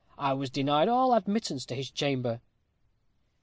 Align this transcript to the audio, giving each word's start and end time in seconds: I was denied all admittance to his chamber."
I 0.17 0.33
was 0.33 0.49
denied 0.49 0.87
all 0.89 1.13
admittance 1.13 1.63
to 1.67 1.75
his 1.75 1.91
chamber." 1.91 2.41